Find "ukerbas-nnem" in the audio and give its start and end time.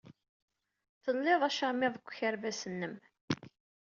2.07-2.95